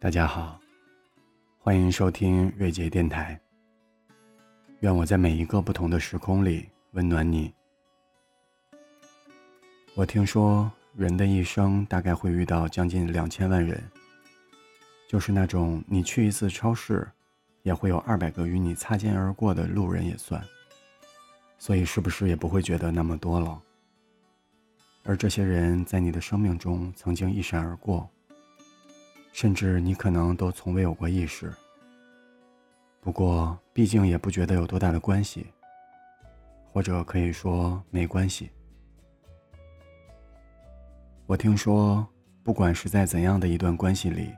[0.00, 0.60] 大家好，
[1.58, 3.36] 欢迎收听瑞杰电台。
[4.78, 7.52] 愿我在每一个不同的时空里温暖你。
[9.96, 13.82] 我听说，人的一生大概会遇到将近两千万人，
[15.08, 17.04] 就是那种你去一次超市，
[17.64, 20.40] 也会有二百个与你擦肩而过的路人也算。
[21.58, 23.60] 所以，是不是也不会觉得那么多了？
[25.02, 28.08] 而这些人在你的生命中曾经一闪而过，
[29.32, 31.52] 甚至你可能都从未有过意识。
[33.00, 35.46] 不过，毕竟也不觉得有多大的关系，
[36.66, 38.50] 或者可以说没关系。
[41.26, 42.06] 我听说，
[42.42, 44.30] 不管是在怎样的一段关系里，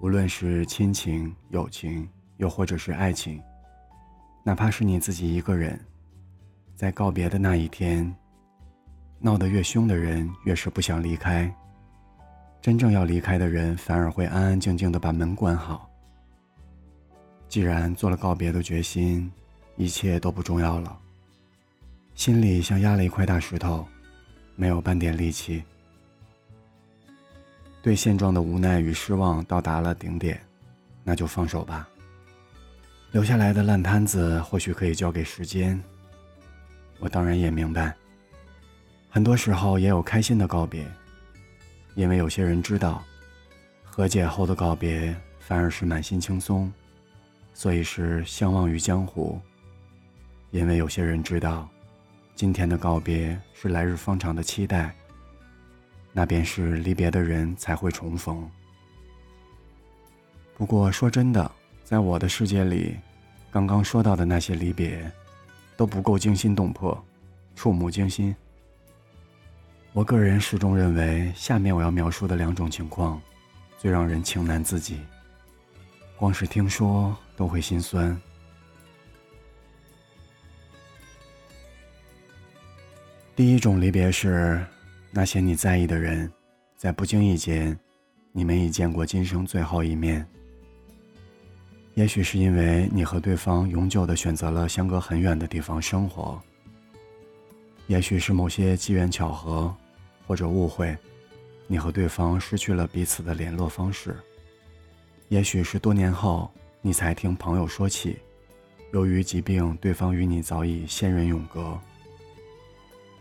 [0.00, 3.42] 无论是亲情、友情，又或者是爱情，
[4.44, 5.80] 哪怕是你自己一个人。
[6.74, 8.14] 在告别的那一天，
[9.20, 11.52] 闹得越凶的人越是不想离开。
[12.64, 15.86] 真正要离开的人，反而会安安静静的把门关好。
[17.46, 19.30] 既然做了告别的决心，
[19.76, 20.98] 一切都不重要了。
[22.14, 23.86] 心里像压了一块大石头，
[24.56, 25.62] 没有半点力气。
[27.82, 30.40] 对现状的无奈与失望到达了顶点，
[31.02, 31.86] 那就放手吧。
[33.12, 35.78] 留下来的烂摊子，或许可以交给时间。
[36.98, 37.94] 我当然也明白，
[39.10, 40.82] 很多时候也有开心的告别，
[41.94, 43.02] 因为有些人知道，
[43.82, 46.72] 和解后的告别反而是满心轻松，
[47.52, 49.40] 所以是相忘于江湖。
[50.50, 51.68] 因为有些人知道，
[52.34, 54.94] 今天的告别是来日方长的期待，
[56.12, 58.48] 那便是离别的人才会重逢。
[60.56, 61.50] 不过说真的，
[61.82, 62.96] 在我的世界里，
[63.50, 65.10] 刚刚说到的那些离别。
[65.76, 67.04] 都不够惊心动魄，
[67.56, 68.32] 触目惊心。
[69.94, 73.22] 我个人始终认为，下面我要描述的两种情况，
[73.78, 74.98] 最让人情难自己。
[76.16, 78.20] 光是听说都会心酸。
[83.36, 84.66] 第一种离别是，
[85.12, 86.28] 那些你在意的人，
[86.76, 87.78] 在不经意间，
[88.32, 90.26] 你们已见过今生最后一面。
[91.94, 96.42] 也许是因为你和对方永久的选择了相隔很远的地方生活，
[97.86, 99.72] 也许是某些机缘巧合，
[100.26, 100.96] 或者误会，
[101.66, 104.16] 你和对方失去了彼此的联络方式。
[105.28, 108.18] 也许是多年后你才听朋友说起，
[108.92, 111.78] 由于疾病，对方与你早已仙人永隔。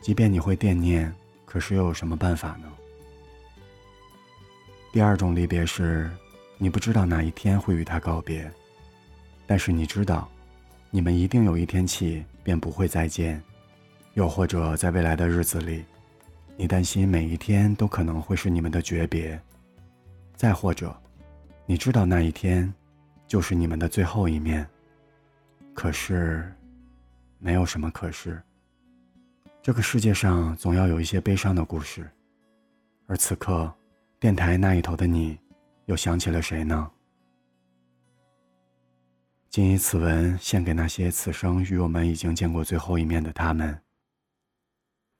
[0.01, 1.13] 即便你会惦念，
[1.45, 2.71] 可是又有什么办法呢？
[4.91, 6.11] 第二种离别是，
[6.57, 8.51] 你不知道哪一天会与他告别。
[9.47, 10.29] 但是你知道，
[10.89, 13.41] 你们一定有一天起便不会再见，
[14.13, 15.83] 又或者在未来的日子里，
[16.55, 19.41] 你担心每一天都可能会是你们的诀别，
[20.35, 20.95] 再或者，
[21.65, 22.71] 你知道那一天，
[23.27, 24.67] 就是你们的最后一面。
[25.73, 26.53] 可是，
[27.39, 28.41] 没有什么可是。
[29.61, 32.07] 这个世界上总要有一些悲伤的故事，
[33.07, 33.73] 而此刻，
[34.19, 35.39] 电台那一头的你，
[35.85, 36.91] 又想起了谁呢？
[39.49, 43.79] 谨以此文献给那些此生与我们已经见过最后一面的他们，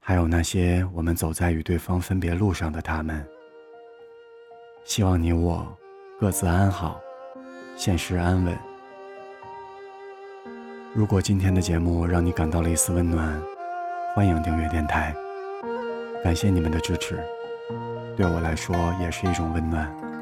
[0.06, 3.25] 还有那些我们走在与对方分别路上的他们。
[4.84, 5.66] 希望你我
[6.19, 7.00] 各自安好，
[7.78, 8.53] 现实安稳。
[10.94, 13.42] 如果今天的节目让你感到了一丝温暖，
[14.13, 15.16] 欢迎订阅电台。
[16.22, 17.24] 感谢你们的支持，
[18.18, 20.12] 对我来说也是一种温暖。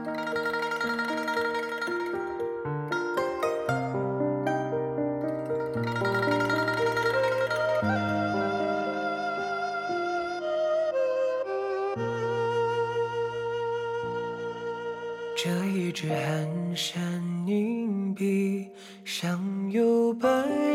[15.36, 17.02] 这一支寒山
[17.46, 18.70] 凝碧，
[19.04, 20.28] 上有白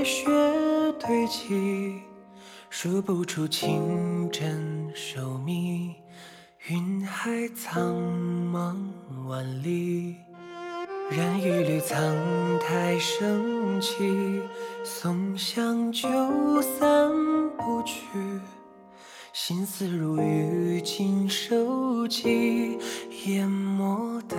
[0.03, 0.27] 雪
[0.99, 2.01] 堆积，
[2.71, 5.95] 数不出清真寿密，
[6.69, 7.95] 云海苍
[8.51, 8.75] 茫
[9.29, 10.17] 万里，
[11.11, 11.99] 染一缕苍
[12.59, 14.43] 苔升起，
[14.83, 16.09] 松香就
[16.63, 17.13] 散
[17.57, 18.01] 不去。
[19.39, 22.79] 心思如雨尽收集，
[23.27, 24.35] 淹没的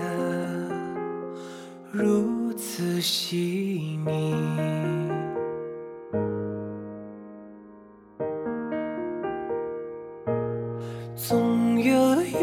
[1.92, 4.34] 如此细腻。
[11.16, 12.34] 总有一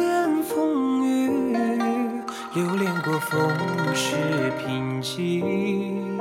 [0.00, 1.52] 言风雨，
[2.54, 3.46] 流连过风
[3.94, 4.16] 世
[4.58, 6.18] 贫瘠，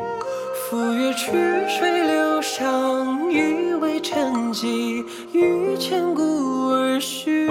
[0.74, 1.32] 昨月曲
[1.70, 6.24] 水流觞，已为陈迹，于千古
[6.70, 7.48] 而序，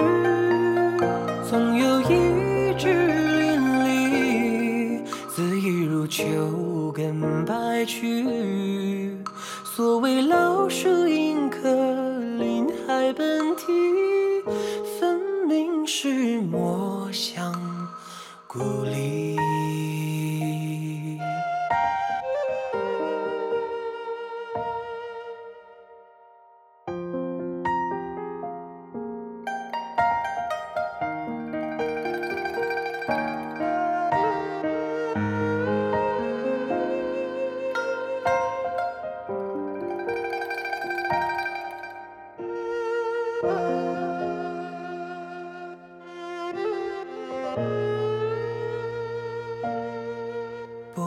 [1.49, 2.91] 总有一枝
[3.39, 5.01] 淋漓，
[5.33, 9.17] 恣意如秋，根白驹。
[9.73, 11.61] 所谓老树迎客，
[12.37, 13.63] 林海奔啼，
[14.99, 15.17] 分
[15.47, 17.53] 明是墨乡
[18.47, 19.37] 故里。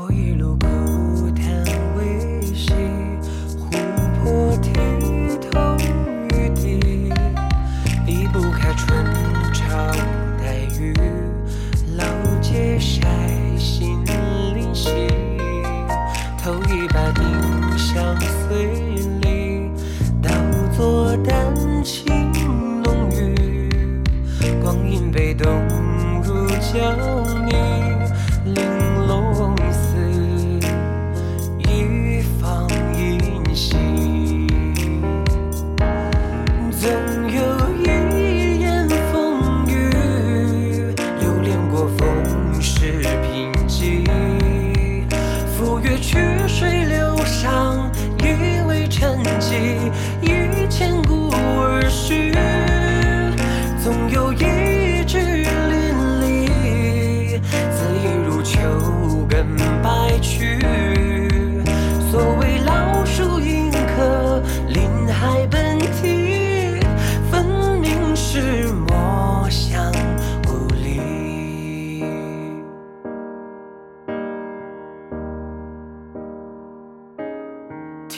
[0.09, 1.65] 我一路苦叹，
[1.97, 2.73] 为惜
[3.59, 3.69] 湖
[4.23, 4.71] 泊剔
[5.51, 5.77] 透，
[6.29, 7.11] 雨滴
[8.07, 9.05] 离不开春
[9.53, 9.67] 潮。
[10.39, 10.95] 带雨
[11.97, 12.05] 老
[12.41, 13.09] 街晒
[13.59, 14.05] 新
[14.55, 14.91] 林，洗
[16.41, 18.67] 头一把丁香碎，
[19.23, 19.69] 里
[20.23, 20.31] 倒
[20.77, 21.53] 作丹
[21.83, 22.33] 青
[22.85, 23.69] 浓郁，
[24.63, 25.51] 光阴被冻
[26.23, 27.16] 入江。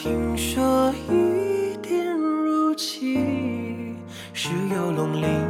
[0.01, 3.19] 听说一点如漆，
[4.31, 5.48] 是有龙鳞。